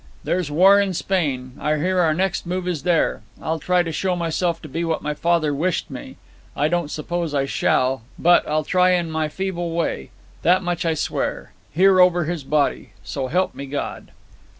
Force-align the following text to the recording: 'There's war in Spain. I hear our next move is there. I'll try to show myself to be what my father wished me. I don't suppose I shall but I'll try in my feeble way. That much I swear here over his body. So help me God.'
'There's 0.23 0.49
war 0.49 0.81
in 0.81 0.95
Spain. 0.95 1.51
I 1.59 1.75
hear 1.77 1.99
our 1.99 2.11
next 2.15 2.47
move 2.47 2.67
is 2.67 2.81
there. 2.81 3.21
I'll 3.39 3.59
try 3.59 3.83
to 3.83 3.91
show 3.91 4.15
myself 4.15 4.59
to 4.63 4.67
be 4.67 4.83
what 4.83 5.03
my 5.03 5.13
father 5.13 5.53
wished 5.53 5.91
me. 5.91 6.17
I 6.57 6.69
don't 6.69 6.89
suppose 6.89 7.35
I 7.35 7.45
shall 7.45 8.01
but 8.17 8.47
I'll 8.47 8.63
try 8.63 8.93
in 8.93 9.11
my 9.11 9.29
feeble 9.29 9.73
way. 9.75 10.09
That 10.41 10.63
much 10.63 10.85
I 10.87 10.95
swear 10.95 11.51
here 11.71 12.01
over 12.01 12.23
his 12.25 12.43
body. 12.43 12.93
So 13.03 13.27
help 13.27 13.53
me 13.53 13.67
God.' 13.67 14.09